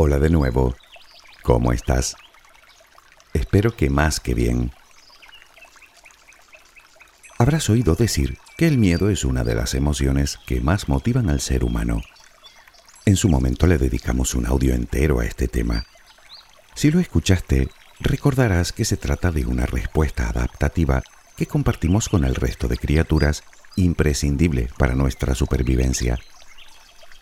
[0.00, 0.76] Hola de nuevo.
[1.42, 2.14] ¿Cómo estás?
[3.34, 4.70] Espero que más que bien.
[7.36, 11.40] Habrás oído decir que el miedo es una de las emociones que más motivan al
[11.40, 12.00] ser humano.
[13.06, 15.84] En su momento le dedicamos un audio entero a este tema.
[16.76, 21.02] Si lo escuchaste, recordarás que se trata de una respuesta adaptativa
[21.36, 23.42] que compartimos con el resto de criaturas
[23.74, 26.20] imprescindible para nuestra supervivencia.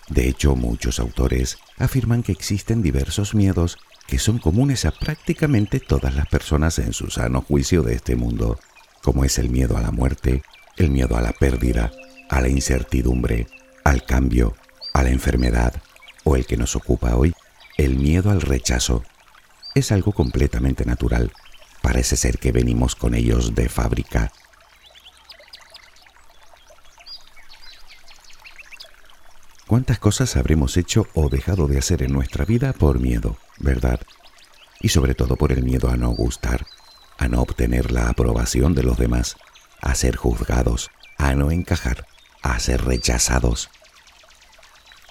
[0.09, 6.14] De hecho, muchos autores afirman que existen diversos miedos que son comunes a prácticamente todas
[6.14, 8.59] las personas en su sano juicio de este mundo,
[9.02, 10.42] como es el miedo a la muerte,
[10.77, 11.91] el miedo a la pérdida,
[12.30, 13.48] a la incertidumbre,
[13.84, 14.55] al cambio,
[14.95, 15.74] a la enfermedad
[16.25, 17.34] o el que nos ocupa hoy,
[17.77, 19.02] el miedo al rechazo.
[19.75, 21.33] Es algo completamente natural.
[21.83, 24.33] Parece ser que venimos con ellos de fábrica
[29.66, 34.00] ¿Cuántas cosas habremos hecho o dejado de hacer en nuestra vida por miedo, verdad?
[34.81, 36.64] Y sobre todo por el miedo a no gustar,
[37.19, 39.34] a no obtener la aprobación de los demás,
[39.81, 42.06] a ser juzgados, a no encajar,
[42.42, 43.69] a ser rechazados.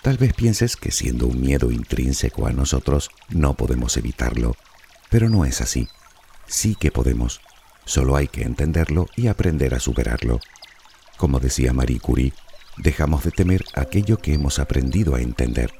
[0.02, 4.56] Tal vez pienses que siendo un miedo intrínseco a nosotros no podemos evitarlo,
[5.10, 5.90] pero no es así.
[6.48, 7.42] Sí que podemos,
[7.84, 10.40] solo hay que entenderlo y aprender a superarlo.
[11.18, 12.34] Como decía Marie Curie,
[12.78, 15.74] dejamos de temer aquello que hemos aprendido a entender.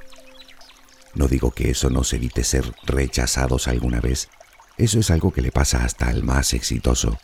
[1.14, 4.30] No digo que eso nos evite ser rechazados alguna vez,
[4.78, 7.18] eso es algo que le pasa hasta al más exitoso.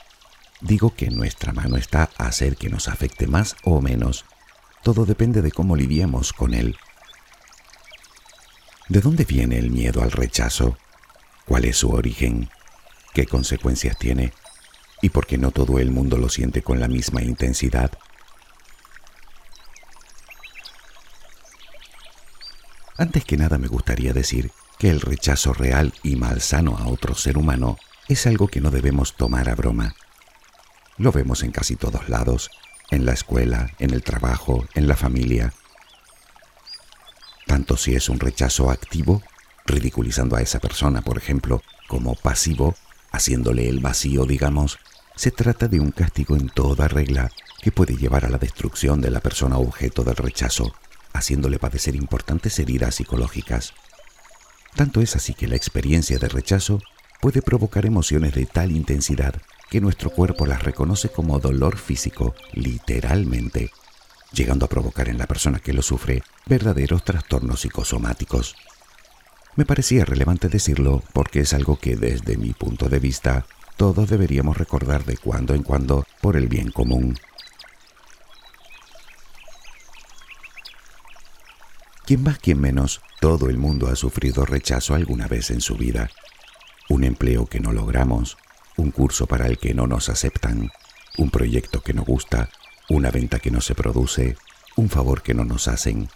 [0.61, 4.25] Digo que nuestra mano está hacer que nos afecte más o menos.
[4.83, 6.77] Todo depende de cómo lidiamos con él.
[8.87, 10.77] ¿De dónde viene el miedo al rechazo?
[11.45, 12.49] ¿Cuál es su origen?
[13.13, 14.31] ¿Qué consecuencias tiene?
[15.01, 17.91] ¿Y por qué no todo el mundo lo siente con la misma intensidad?
[23.01, 27.35] Antes que nada me gustaría decir que el rechazo real y malsano a otro ser
[27.35, 29.95] humano es algo que no debemos tomar a broma.
[30.99, 32.51] Lo vemos en casi todos lados,
[32.91, 35.51] en la escuela, en el trabajo, en la familia.
[37.47, 39.23] Tanto si es un rechazo activo,
[39.65, 42.75] ridiculizando a esa persona, por ejemplo, como pasivo,
[43.11, 44.77] haciéndole el vacío, digamos,
[45.15, 47.31] se trata de un castigo en toda regla
[47.63, 50.71] que puede llevar a la destrucción de la persona objeto del rechazo
[51.13, 53.73] haciéndole padecer importantes heridas psicológicas.
[54.75, 56.79] Tanto es así que la experiencia de rechazo
[57.19, 59.35] puede provocar emociones de tal intensidad
[59.69, 63.71] que nuestro cuerpo las reconoce como dolor físico, literalmente,
[64.33, 68.55] llegando a provocar en la persona que lo sufre verdaderos trastornos psicosomáticos.
[69.55, 73.45] Me parecía relevante decirlo porque es algo que desde mi punto de vista
[73.77, 77.17] todos deberíamos recordar de cuando en cuando por el bien común.
[82.11, 86.09] Quien más, quien menos, todo el mundo ha sufrido rechazo alguna vez en su vida.
[86.89, 88.37] Un empleo que no logramos,
[88.75, 90.71] un curso para el que no nos aceptan,
[91.17, 92.49] un proyecto que no gusta,
[92.89, 94.35] una venta que no se produce,
[94.75, 96.09] un favor que no nos hacen,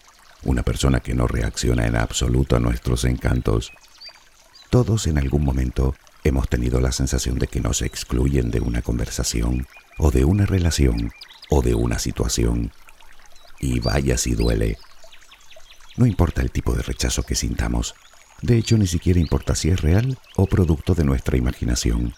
[0.44, 3.72] una persona que no reacciona en absoluto a nuestros encantos.
[4.70, 5.96] Todos en algún momento
[6.26, 9.66] hemos tenido la sensación de que nos excluyen de una conversación,
[9.98, 11.14] o de una relación,
[11.50, 12.74] o de una situación.
[13.62, 14.78] Y vaya si duele
[15.98, 17.96] no importa el tipo de rechazo que sintamos.
[18.42, 22.14] De hecho, ni siquiera importa si es real o producto de nuestra imaginación.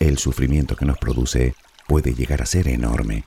[0.00, 1.54] El sufrimiento que nos produce
[1.86, 3.24] puede llegar a ser enorme.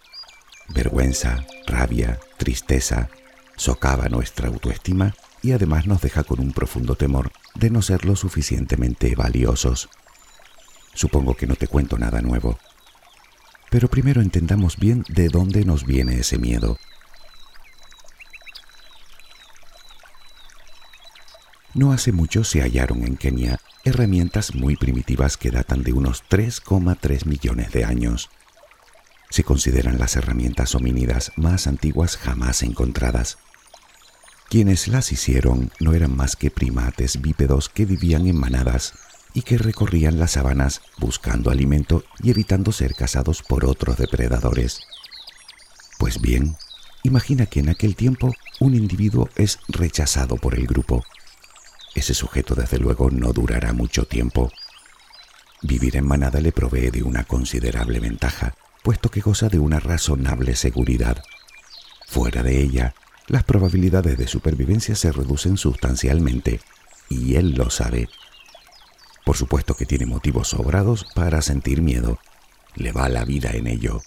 [0.69, 3.09] Vergüenza, rabia, tristeza,
[3.55, 5.13] socava nuestra autoestima
[5.43, 9.89] y además nos deja con un profundo temor de no ser lo suficientemente valiosos.
[10.93, 12.57] Supongo que no te cuento nada nuevo.
[13.69, 16.77] Pero primero entendamos bien de dónde nos viene ese miedo
[21.73, 27.25] No hace mucho se hallaron en Kenia herramientas muy primitivas que datan de unos 3,3
[27.25, 28.29] millones de años.
[29.29, 33.37] Se consideran las herramientas homínidas más antiguas jamás encontradas.
[34.49, 38.93] Quienes las hicieron no eran más que primates bípedos que vivían en manadas
[39.33, 44.81] y que recorrían las sabanas buscando alimento y evitando ser cazados por otros depredadores.
[45.97, 46.57] Pues bien,
[47.03, 51.05] imagina que en aquel tiempo un individuo es rechazado por el grupo
[51.95, 54.51] ese sujeto desde luego no durará mucho tiempo.
[55.61, 60.55] Vivir en manada le provee de una considerable ventaja, puesto que goza de una razonable
[60.55, 61.21] seguridad.
[62.07, 62.95] Fuera de ella,
[63.27, 66.59] las probabilidades de supervivencia se reducen sustancialmente,
[67.09, 68.09] y él lo sabe.
[69.25, 72.19] Por supuesto que tiene motivos sobrados para sentir miedo.
[72.75, 74.01] Le va la vida en ello.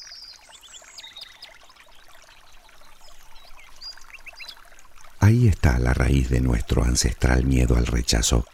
[5.25, 8.45] Ahí está la raíz de nuestro ancestral miedo al rechazo.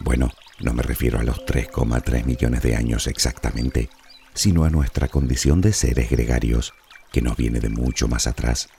[0.00, 3.90] Bueno, no me refiero a los 3,3 millones de años exactamente,
[4.32, 6.72] sino a nuestra condición de seres gregarios,
[7.12, 8.70] que nos viene de mucho más atrás.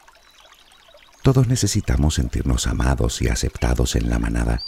[1.21, 4.63] Todos necesitamos sentirnos amados y aceptados en la manada.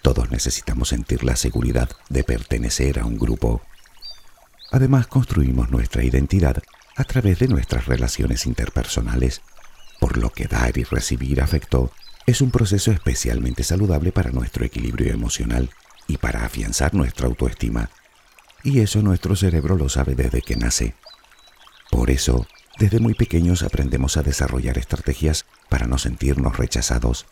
[0.00, 3.60] Todos necesitamos sentir la seguridad de pertenecer a un grupo.
[4.72, 6.56] Además, construimos nuestra identidad
[6.96, 9.42] a través de nuestras relaciones interpersonales,
[10.00, 11.92] por lo que dar y recibir afecto
[12.26, 15.70] es un proceso especialmente saludable para nuestro equilibrio emocional
[16.08, 17.90] y para afianzar nuestra autoestima.
[18.64, 20.94] Y eso nuestro cerebro lo sabe desde que nace.
[21.90, 22.46] Por eso,
[22.78, 27.26] desde muy pequeños aprendemos a desarrollar estrategias para no sentirnos rechazados.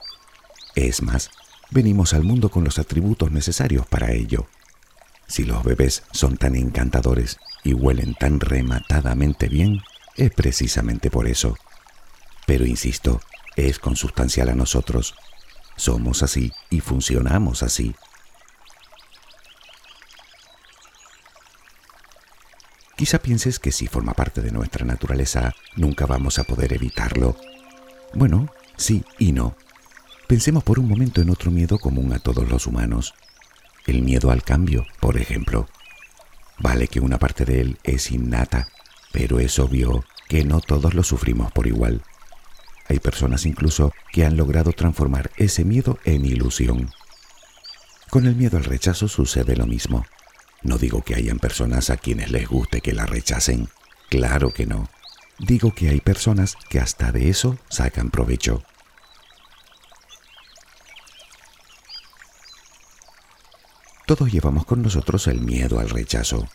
[0.77, 1.31] Es más,
[1.71, 4.47] venimos al mundo con los atributos necesarios para ello.
[5.27, 9.81] Si los bebés son tan encantadores y huelen tan rematadamente bien,
[10.17, 11.57] es precisamente por eso.
[12.47, 13.21] Pero insisto,
[13.57, 15.15] es consustancial a nosotros.
[15.77, 17.95] Somos así y funcionamos así.
[22.97, 27.37] Quizá pienses que si forma parte de nuestra naturaleza, nunca vamos a poder evitarlo.
[28.15, 29.57] Bueno, sí y no.
[30.29, 33.15] Pensemos por un momento en otro miedo común a todos los humanos.
[33.87, 35.69] El miedo al cambio, por ejemplo.
[36.59, 38.69] Vale que una parte de él es innata,
[39.13, 42.03] pero es obvio que no todos lo sufrimos por igual.
[42.89, 46.91] Hay personas incluso que han logrado transformar ese miedo en ilusión.
[48.11, 50.05] Con el miedo al rechazo sucede lo mismo.
[50.63, 53.69] No digo que hayan personas a quienes les guste que la rechacen.
[54.11, 54.89] Claro que no.
[55.39, 58.63] Digo que hay personas que hasta de eso sacan provecho.
[64.07, 66.47] Todos llevamos con nosotros el miedo al rechazo.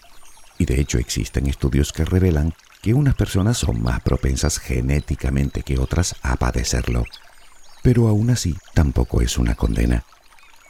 [0.59, 5.77] Y de hecho existen estudios que revelan que unas personas son más propensas genéticamente que
[5.77, 7.03] otras a padecerlo.
[7.83, 10.05] Pero aún así tampoco es una condena.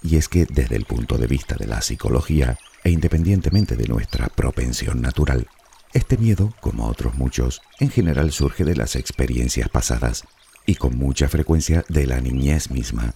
[0.01, 4.27] Y es que desde el punto de vista de la psicología, e independientemente de nuestra
[4.27, 5.47] propensión natural,
[5.93, 10.23] este miedo, como otros muchos, en general surge de las experiencias pasadas
[10.65, 13.15] y con mucha frecuencia de la niñez misma.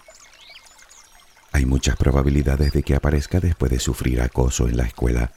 [1.52, 5.32] Hay muchas probabilidades de que aparezca después de sufrir acoso en la escuela,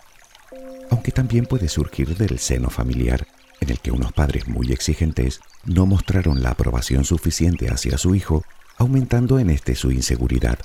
[0.89, 3.27] aunque también puede surgir del seno familiar,
[3.59, 8.43] en el que unos padres muy exigentes no mostraron la aprobación suficiente hacia su hijo,
[8.77, 10.59] aumentando en este su inseguridad.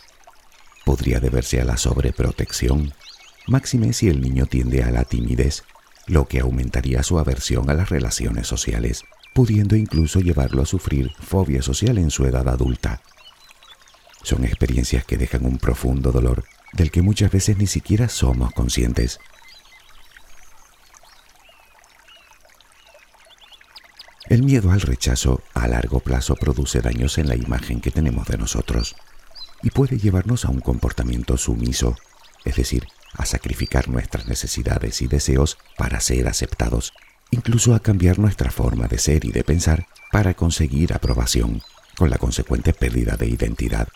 [0.85, 2.93] Podría deberse a la sobreprotección,
[3.47, 5.65] máxime si el niño tiende a la timidez,
[6.06, 9.05] lo que aumentaría su aversión a las relaciones sociales,
[9.35, 13.00] pudiendo incluso llevarlo a sufrir fobia social en su edad adulta.
[14.23, 19.19] Son experiencias que dejan un profundo dolor del que muchas veces ni siquiera somos conscientes.
[24.32, 28.38] El miedo al rechazo a largo plazo produce daños en la imagen que tenemos de
[28.38, 28.96] nosotros
[29.62, 31.99] y puede llevarnos a un comportamiento sumiso,
[32.46, 36.94] es decir, a sacrificar nuestras necesidades y deseos para ser aceptados,
[37.31, 41.61] incluso a cambiar nuestra forma de ser y de pensar para conseguir aprobación,
[41.99, 43.88] con la consecuente pérdida de identidad.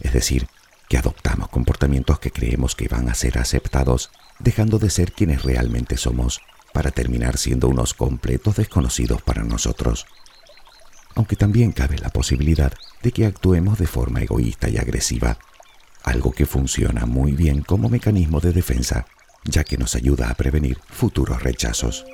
[0.00, 0.48] Es decir,
[0.88, 4.10] que adoptamos comportamientos que creemos que van a ser aceptados,
[4.40, 6.40] dejando de ser quienes realmente somos,
[6.72, 10.06] para terminar siendo unos completos desconocidos para nosotros.
[11.14, 12.72] Aunque también cabe la posibilidad
[13.02, 15.38] de que actuemos de forma egoísta y agresiva,
[16.02, 19.06] algo que funciona muy bien como mecanismo de defensa,
[19.44, 22.04] ya que nos ayuda a prevenir futuros rechazos.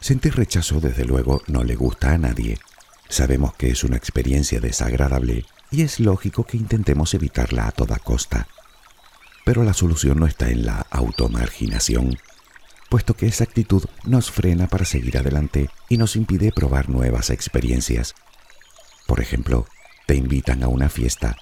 [0.00, 2.58] Sentir rechazo desde luego no le gusta a nadie.
[3.08, 8.48] Sabemos que es una experiencia desagradable y es lógico que intentemos evitarla a toda costa.
[9.44, 12.18] Pero la solución no está en la automarginación,
[12.88, 18.14] puesto que esa actitud nos frena para seguir adelante y nos impide probar nuevas experiencias.
[19.06, 19.66] Por ejemplo,
[20.06, 21.36] te invitan a una fiesta,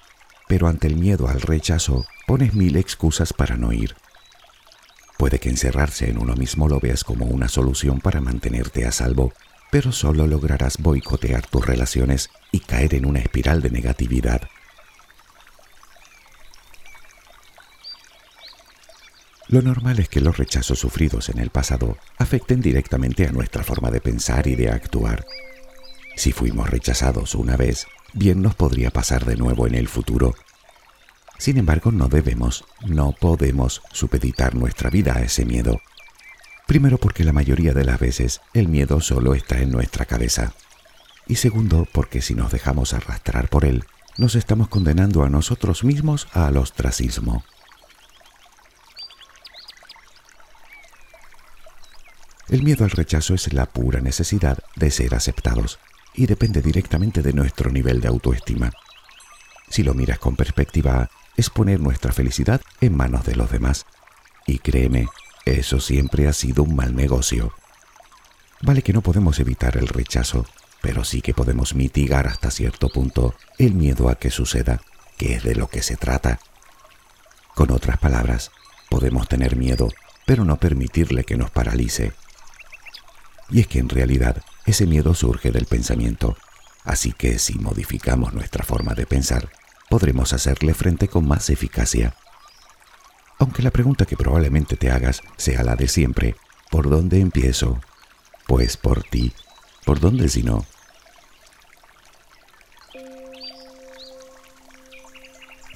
[0.47, 3.95] pero ante el miedo al rechazo pones mil excusas para no ir.
[5.17, 9.33] Puede que encerrarse en uno mismo lo veas como una solución para mantenerte a salvo,
[9.69, 14.41] pero solo lograrás boicotear tus relaciones y caer en una espiral de negatividad.
[19.51, 23.91] Lo normal es que los rechazos sufridos en el pasado afecten directamente a nuestra forma
[23.91, 25.25] de pensar y de actuar.
[26.15, 30.35] Si fuimos rechazados una vez, bien nos podría pasar de nuevo en el futuro.
[31.37, 35.81] Sin embargo, no debemos, no podemos supeditar nuestra vida a ese miedo.
[36.65, 40.53] Primero porque la mayoría de las veces el miedo solo está en nuestra cabeza.
[41.27, 43.83] Y segundo porque si nos dejamos arrastrar por él,
[44.17, 47.43] nos estamos condenando a nosotros mismos al ostracismo.
[52.51, 55.79] El miedo al rechazo es la pura necesidad de ser aceptados
[56.13, 58.73] y depende directamente de nuestro nivel de autoestima.
[59.69, 63.85] Si lo miras con perspectiva, es poner nuestra felicidad en manos de los demás.
[64.45, 65.07] Y créeme,
[65.45, 67.53] eso siempre ha sido un mal negocio.
[68.61, 70.45] Vale que no podemos evitar el rechazo,
[70.81, 74.81] pero sí que podemos mitigar hasta cierto punto el miedo a que suceda,
[75.17, 76.41] que es de lo que se trata.
[77.55, 78.51] Con otras palabras,
[78.89, 79.87] podemos tener miedo,
[80.25, 82.11] pero no permitirle que nos paralice.
[83.51, 86.37] Y es que en realidad ese miedo surge del pensamiento,
[86.85, 89.49] así que si modificamos nuestra forma de pensar,
[89.89, 92.15] podremos hacerle frente con más eficacia.
[93.39, 96.35] Aunque la pregunta que probablemente te hagas sea la de siempre,
[96.69, 97.81] ¿por dónde empiezo?
[98.47, 99.33] Pues por ti.
[99.83, 100.65] ¿Por dónde si no?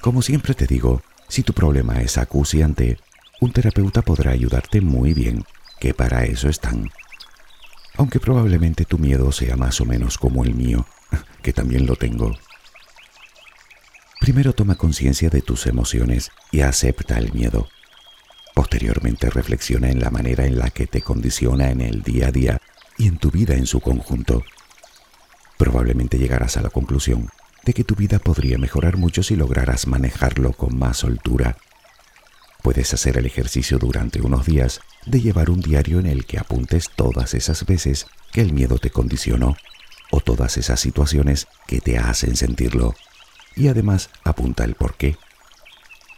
[0.00, 2.98] Como siempre te digo, si tu problema es acuciante,
[3.40, 5.44] un terapeuta podrá ayudarte muy bien,
[5.80, 6.88] que para eso están.
[7.96, 10.86] Aunque probablemente tu miedo sea más o menos como el mío,
[11.42, 12.34] que también lo tengo.
[14.20, 17.68] Primero toma conciencia de tus emociones y acepta el miedo.
[18.54, 22.60] Posteriormente reflexiona en la manera en la que te condiciona en el día a día
[22.98, 24.42] y en tu vida en su conjunto.
[25.58, 27.28] Probablemente llegarás a la conclusión
[27.64, 31.56] de que tu vida podría mejorar mucho si lograras manejarlo con más soltura.
[32.66, 36.90] Puedes hacer el ejercicio durante unos días de llevar un diario en el que apuntes
[36.96, 39.56] todas esas veces que el miedo te condicionó
[40.10, 42.96] o todas esas situaciones que te hacen sentirlo.
[43.54, 45.16] Y además apunta el por qué.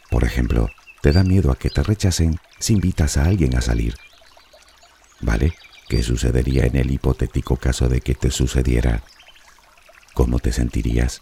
[0.08, 0.70] Por ejemplo,
[1.02, 3.96] te da miedo a que te rechacen si invitas a alguien a salir.
[5.20, 5.52] ¿Vale?
[5.86, 9.02] ¿Qué sucedería en el hipotético caso de que te sucediera?
[10.14, 11.20] ¿Cómo te sentirías?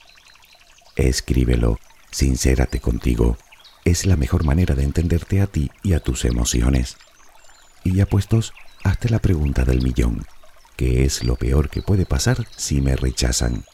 [0.94, 1.80] Escríbelo,
[2.12, 3.36] sincérate contigo.
[3.86, 6.96] Es la mejor manera de entenderte a ti y a tus emociones.
[7.84, 8.52] Y ya puestos,
[8.82, 10.26] hazte la pregunta del millón.
[10.74, 13.64] ¿Qué es lo peor que puede pasar si me rechazan?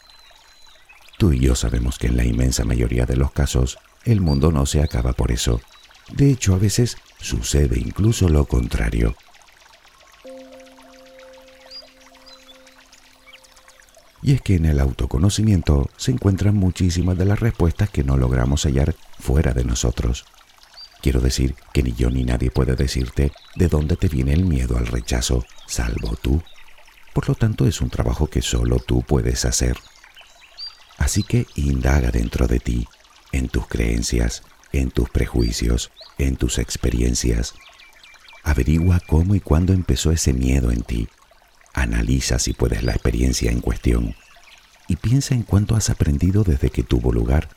[1.16, 4.66] Tú y yo sabemos que en la inmensa mayoría de los casos, el mundo no
[4.66, 5.62] se acaba por eso.
[6.12, 9.16] De hecho, a veces sucede incluso lo contrario.
[14.21, 18.64] Y es que en el autoconocimiento se encuentran muchísimas de las respuestas que no logramos
[18.66, 20.26] hallar fuera de nosotros.
[21.00, 24.76] Quiero decir que ni yo ni nadie puede decirte de dónde te viene el miedo
[24.76, 26.43] al rechazo, salvo tú.
[27.14, 29.79] Por lo tanto, es un trabajo que solo tú puedes hacer.
[30.99, 32.87] Así que indaga dentro de ti,
[33.33, 37.55] en tus creencias, en tus prejuicios, en tus experiencias.
[38.45, 41.09] Averigua cómo y cuándo empezó ese miedo en ti
[41.75, 44.14] Analiza si puedes la experiencia en cuestión
[44.88, 47.49] y piensa en cuánto has aprendido desde que tuvo lugar,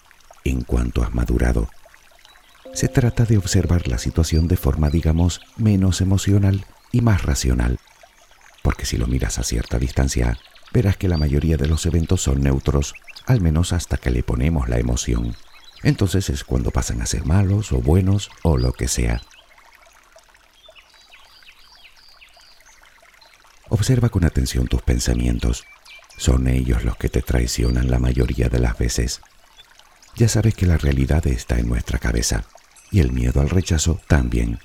[0.46, 1.68] en cuánto has madurado.
[2.74, 7.80] Se trata de observar la situación de forma, digamos, menos emocional y más racional,
[8.64, 10.40] porque si lo miras a cierta distancia,
[10.72, 12.94] verás que la mayoría de los eventos son neutros,
[13.26, 15.36] al menos hasta que le ponemos la emoción.
[15.84, 19.22] Entonces es cuando pasan a ser malos o buenos o lo que sea.
[23.70, 25.66] Observa con atención tus pensamientos.
[26.18, 29.22] Son ellos los que te traicionan la mayoría de las veces.
[30.16, 32.46] Ya sabes que la realidad está en nuestra cabeza
[32.90, 34.60] y el miedo al rechazo también.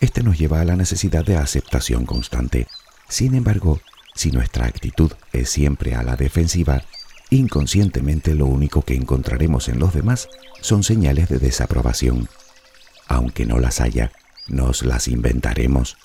[0.00, 2.66] Este nos lleva a la necesidad de aceptación constante.
[3.08, 3.80] Sin embargo,
[4.14, 6.82] si nuestra actitud es siempre a la defensiva,
[7.30, 10.28] inconscientemente lo único que encontraremos en los demás
[10.60, 12.28] son señales de desaprobación.
[13.06, 14.10] Aunque no las haya,
[14.48, 15.96] nos las inventaremos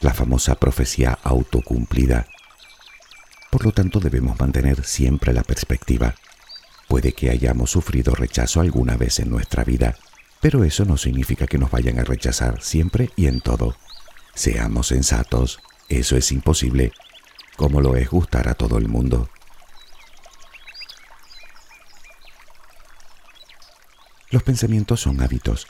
[0.00, 2.26] la famosa profecía autocumplida.
[3.50, 6.14] Por lo tanto, debemos mantener siempre la perspectiva.
[6.88, 9.96] Puede que hayamos sufrido rechazo alguna vez en nuestra vida,
[10.40, 13.76] pero eso no significa que nos vayan a rechazar siempre y en todo.
[14.34, 16.92] Seamos sensatos, eso es imposible,
[17.56, 19.28] como lo es gustar a todo el mundo.
[24.30, 25.66] Los pensamientos son hábitos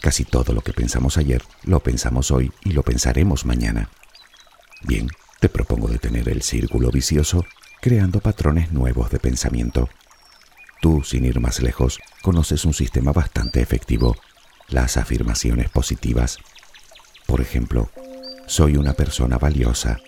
[0.00, 3.90] Casi todo lo que pensamos ayer lo pensamos hoy y lo pensaremos mañana.
[4.82, 5.08] Bien,
[5.40, 7.44] te propongo detener el círculo vicioso
[7.80, 9.88] creando patrones nuevos de pensamiento.
[10.80, 14.16] Tú, sin ir más lejos, conoces un sistema bastante efectivo,
[14.68, 16.38] las afirmaciones positivas.
[17.26, 17.90] Por ejemplo,
[18.46, 19.98] soy una persona valiosa,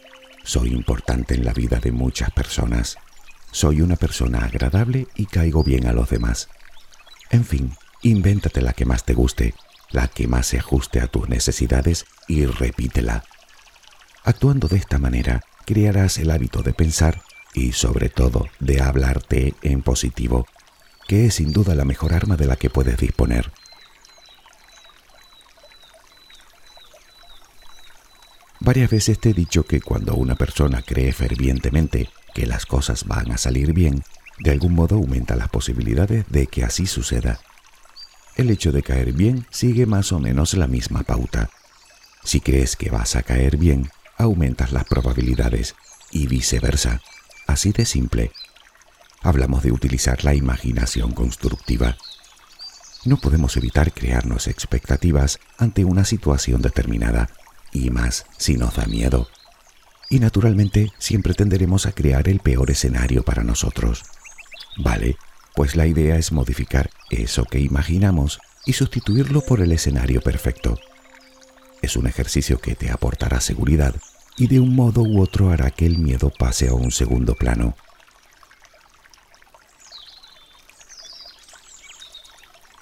[0.45, 2.97] soy importante en la vida de muchas personas,
[3.51, 6.49] soy una persona agradable y caigo bien a los demás.
[7.31, 9.55] En fin, invéntate la que más te guste
[9.91, 13.25] la que más se ajuste a tus necesidades y repítela.
[14.25, 17.23] Actuando de esta manera, crearás el hábito de pensar
[17.55, 20.47] y sobre todo de hablarte en positivo,
[21.11, 23.51] que es sin duda la mejor arma de la que puedes disponer.
[28.61, 33.33] Varias veces te he dicho que cuando una persona cree fervientemente que las cosas van
[33.33, 34.05] a salir bien,
[34.39, 37.41] de algún modo aumenta las posibilidades de que así suceda.
[38.37, 41.51] El hecho de caer bien sigue más o menos la misma pauta.
[42.23, 45.75] Si crees que vas a caer bien, aumentas las probabilidades
[46.13, 47.01] y viceversa.
[47.49, 48.31] Así de simple.
[49.23, 51.97] Hablamos de utilizar la imaginación constructiva.
[53.05, 57.29] No podemos evitar crearnos expectativas ante una situación determinada,
[57.73, 59.29] y más si nos da miedo.
[60.09, 64.05] Y naturalmente siempre tenderemos a crear el peor escenario para nosotros.
[64.79, 65.17] Vale,
[65.55, 70.79] pues la idea es modificar eso que imaginamos y sustituirlo por el escenario perfecto.
[71.83, 73.95] Es un ejercicio que te aportará seguridad
[74.37, 77.77] y de un modo u otro hará que el miedo pase a un segundo plano.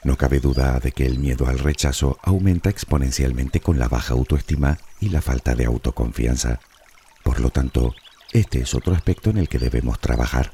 [0.05, 4.79] No cabe duda de que el miedo al rechazo aumenta exponencialmente con la baja autoestima
[5.01, 6.61] y la falta de autoconfianza.
[7.25, 7.95] Por lo tanto,
[8.33, 10.53] este es otro aspecto en el que debemos trabajar.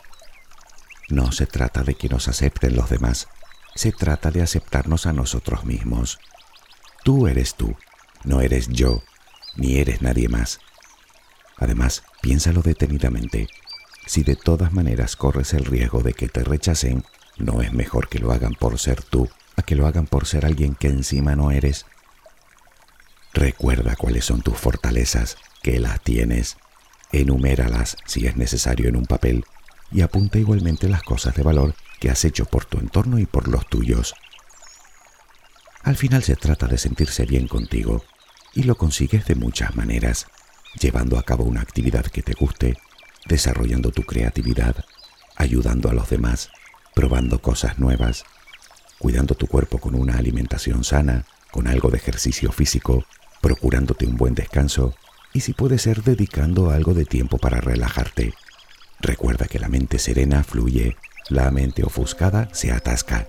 [1.09, 3.29] No se trata de que nos acepten los demás,
[3.75, 6.19] se trata de aceptarnos a nosotros mismos.
[7.03, 7.77] Tú eres tú,
[8.25, 9.03] no eres yo,
[9.57, 10.61] ni eres nadie más.
[11.59, 13.49] Además, piénsalo detenidamente.
[14.07, 17.05] Si de todas maneras corres el riesgo de que te rechacen,
[17.39, 20.47] ¿no es mejor que lo hagan por ser tú a que lo hagan por ser
[20.47, 21.87] alguien que encima no eres?
[23.33, 26.57] Recuerda cuáles son tus fortalezas, que las tienes.
[27.11, 29.45] Enuméralas si es necesario en un papel
[29.91, 33.49] y apunta igualmente las cosas de valor que has hecho por tu entorno y por
[33.49, 34.15] los tuyos.
[35.83, 38.05] Al final se trata de sentirse bien contigo
[38.55, 40.27] y lo consigues de muchas maneras,
[40.81, 42.77] llevando a cabo una actividad que te guste,
[43.27, 44.85] desarrollando tu creatividad,
[45.37, 46.51] ayudando a los demás,
[46.95, 48.25] probando cosas nuevas,
[48.99, 53.05] cuidando tu cuerpo con una alimentación sana, con algo de ejercicio físico,
[53.41, 54.95] procurándote un buen descanso
[55.33, 58.35] y si puede ser dedicando algo de tiempo para relajarte.
[59.01, 60.97] Recuerda que la mente serena fluye,
[61.29, 63.27] la mente ofuscada se atasca.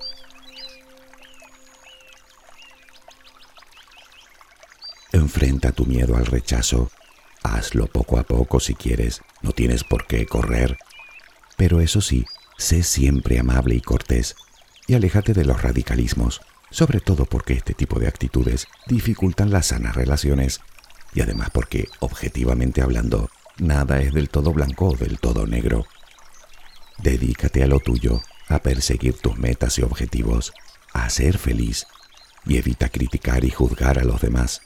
[5.11, 6.91] Enfrenta tu miedo al rechazo.
[7.43, 10.77] Hazlo poco a poco si quieres, no tienes por qué correr.
[11.57, 12.25] Pero eso sí,
[12.57, 14.35] sé siempre amable y cortés
[14.87, 16.41] y aléjate de los radicalismos
[16.75, 20.59] sobre todo porque este tipo de actitudes dificultan las sanas relaciones
[21.13, 25.85] y además porque, objetivamente hablando, nada es del todo blanco o del todo negro.
[26.97, 30.51] Dedícate a lo tuyo, a perseguir tus metas y objetivos,
[30.93, 31.87] a ser feliz
[32.45, 34.59] y evita criticar y juzgar a los demás.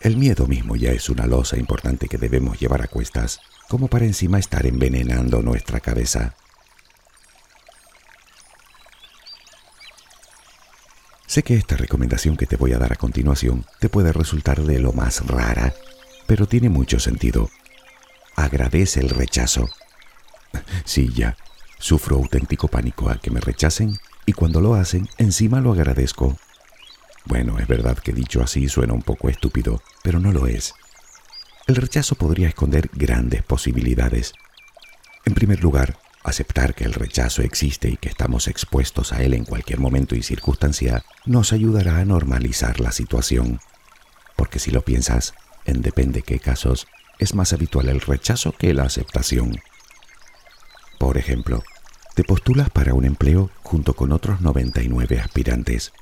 [0.00, 4.06] El miedo mismo ya es una losa importante que debemos llevar a cuestas, como para
[4.06, 6.34] encima estar envenenando nuestra cabeza.
[11.28, 14.78] Sé que esta recomendación que te voy a dar a continuación te puede resultar de
[14.78, 15.74] lo más rara,
[16.26, 17.50] pero tiene mucho sentido.
[18.34, 19.68] Agradece el rechazo.
[20.86, 21.36] Sí, ya,
[21.78, 26.38] sufro auténtico pánico a que me rechacen y cuando lo hacen, encima lo agradezco.
[27.26, 30.72] Bueno, es verdad que dicho así suena un poco estúpido, pero no lo es.
[31.66, 34.32] El rechazo podría esconder grandes posibilidades.
[35.26, 39.46] En primer lugar, Aceptar que el rechazo existe y que estamos expuestos a él en
[39.46, 43.60] cualquier momento y circunstancia nos ayudará a normalizar la situación.
[44.36, 45.32] Porque si lo piensas,
[45.64, 46.86] en depende qué casos,
[47.18, 49.58] es más habitual el rechazo que la aceptación.
[50.98, 51.62] Por ejemplo,
[52.14, 55.94] te postulas para un empleo junto con otros 99 aspirantes.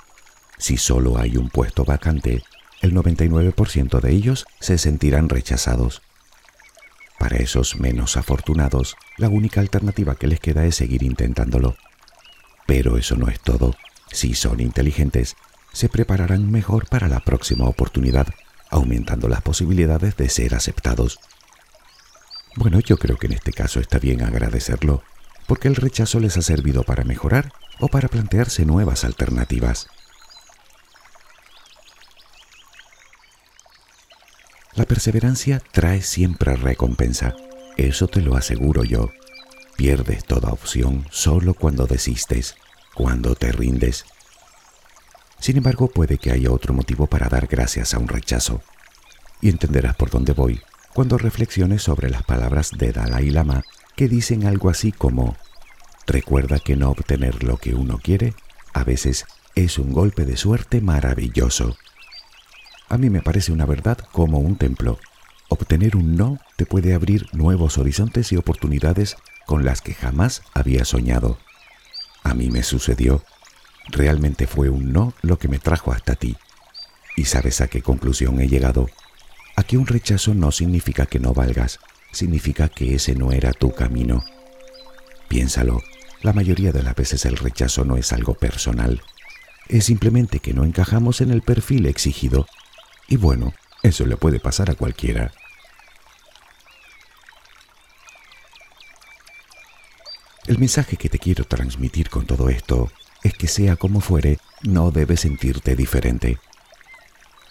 [0.59, 2.43] Si solo hay un puesto vacante,
[2.83, 6.03] el 99% de ellos se sentirán rechazados
[7.19, 11.77] para esos menos afortunados, la única alternativa que les queda es seguir intentándolo.
[12.67, 13.75] Pero eso no es todo.
[14.11, 15.37] Si son inteligentes,
[15.73, 18.27] se prepararán mejor para la próxima oportunidad,
[18.71, 21.19] aumentando las posibilidades de ser aceptados.
[22.57, 25.03] Bueno, yo creo que en este caso está bien agradecerlo,
[25.47, 29.89] porque el rechazo les ha servido para mejorar o para plantearse nuevas alternativas.
[34.77, 37.35] La perseverancia trae siempre recompensa,
[37.79, 39.11] eso te lo aseguro yo.
[39.79, 42.57] Pierdes toda opción solo cuando desistes,
[42.95, 44.05] cuando te rindes.
[45.41, 48.61] Sin embargo, puede que haya otro motivo para dar gracias a un rechazo.
[49.41, 50.61] Y entenderás por dónde voy
[50.93, 53.63] cuando reflexiones sobre las palabras de Dalai Lama
[53.97, 55.39] que dicen algo así como,
[56.07, 58.35] recuerda que no obtener lo que uno quiere
[58.75, 61.79] a veces es un golpe de suerte maravilloso
[62.89, 64.99] a mí me parece una verdad como un templo.
[65.49, 70.85] Obtener un no te puede abrir nuevos horizontes y oportunidades con las que jamás había
[70.85, 71.39] soñado.
[72.23, 73.25] A mí me sucedió.
[73.89, 76.37] Realmente fue un no lo que me trajo hasta ti.
[77.17, 78.89] ¿Y sabes a qué conclusión he llegado?
[79.57, 81.79] Aquí un rechazo no significa que no valgas,
[82.13, 84.25] significa que ese no era tu camino.
[85.29, 85.81] Piénsalo,
[86.23, 89.03] la mayoría de las veces el rechazo no es algo personal,
[89.69, 92.47] es simplemente que no encajamos en el perfil exigido.
[93.09, 95.33] Y bueno, eso le puede pasar a cualquiera.
[100.47, 102.91] El mensaje que te quiero transmitir con todo esto
[103.23, 106.39] es que sea como fuere, no debes sentirte diferente.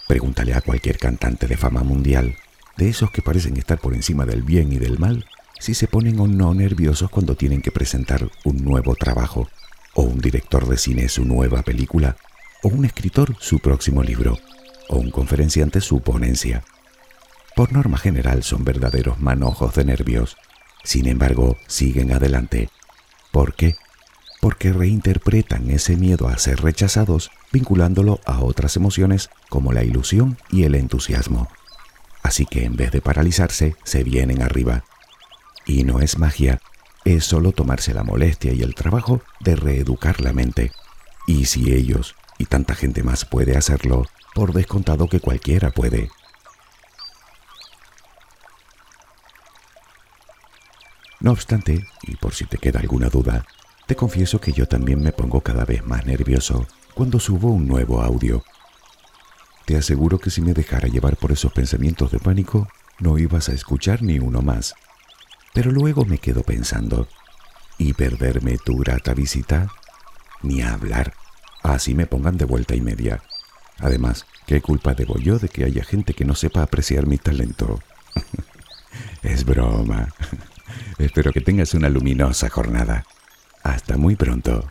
[0.07, 2.37] Pregúntale a cualquier cantante de fama mundial,
[2.77, 5.25] de esos que parecen estar por encima del bien y del mal,
[5.59, 9.49] si se ponen o no nerviosos cuando tienen que presentar un nuevo trabajo,
[9.93, 12.17] o un director de cine su nueva película,
[12.63, 14.37] o un escritor su próximo libro,
[14.89, 16.63] o un conferenciante su ponencia.
[17.55, 20.37] Por norma general son verdaderos manojos de nervios.
[20.83, 22.69] Sin embargo, siguen adelante.
[23.31, 23.75] ¿Por qué?
[24.41, 30.63] Porque reinterpretan ese miedo a ser rechazados vinculándolo a otras emociones como la ilusión y
[30.63, 31.47] el entusiasmo.
[32.21, 34.83] Así que en vez de paralizarse, se vienen arriba.
[35.65, 36.59] Y no es magia,
[37.05, 40.71] es solo tomarse la molestia y el trabajo de reeducar la mente.
[41.27, 46.11] Y si ellos y tanta gente más puede hacerlo, por descontado que cualquiera puede.
[51.21, 53.45] No obstante, y por si te queda alguna duda,
[53.87, 58.01] te confieso que yo también me pongo cada vez más nervioso cuando subo un nuevo
[58.01, 58.43] audio.
[59.65, 62.67] Te aseguro que si me dejara llevar por esos pensamientos de pánico,
[62.99, 64.75] no ibas a escuchar ni uno más.
[65.53, 67.07] Pero luego me quedo pensando,
[67.77, 69.69] ¿y perderme tu grata visita?
[70.41, 71.13] Ni hablar,
[71.63, 73.23] así me pongan de vuelta y media.
[73.79, 77.79] Además, ¿qué culpa debo yo de que haya gente que no sepa apreciar mi talento?
[79.23, 80.09] es broma.
[80.97, 83.05] Espero que tengas una luminosa jornada.
[83.63, 84.69] Hasta muy pronto.